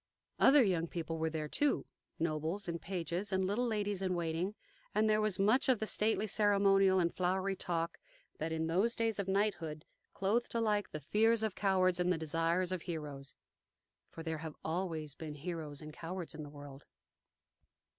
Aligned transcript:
(1) 0.37 0.47
Now 0.47 0.49
Northeastern 0.49 0.49
France. 0.49 0.49
Other 0.49 0.79
young 0.79 0.87
people 0.87 1.17
were 1.19 1.29
there, 1.29 1.47
too, 1.47 1.85
nobles 2.17 2.67
and 2.67 2.81
pages 2.81 3.31
and 3.31 3.45
little 3.45 3.67
ladies 3.67 4.01
in 4.01 4.15
waiting; 4.15 4.55
and 4.95 5.07
there 5.07 5.21
was 5.21 5.37
much 5.37 5.69
of 5.69 5.77
the 5.77 5.85
stately 5.85 6.25
ceremonial 6.25 6.99
and 6.99 7.13
flowery 7.13 7.55
talk 7.55 7.99
that 8.39 8.51
in 8.51 8.65
those 8.65 8.95
days 8.95 9.19
of 9.19 9.27
knighthood 9.27 9.85
clothed 10.15 10.55
alike 10.55 10.89
the 10.89 11.01
fears 11.01 11.43
of 11.43 11.53
cowards 11.53 11.99
and 11.99 12.11
the 12.11 12.17
desires 12.17 12.71
of 12.71 12.81
heroes. 12.81 13.35
For 14.09 14.23
there 14.23 14.39
have 14.39 14.55
always 14.65 15.13
been 15.13 15.35
heroes 15.35 15.83
and 15.83 15.93
cowards 15.93 16.33
in 16.33 16.41
the 16.41 16.49
world. 16.49 16.87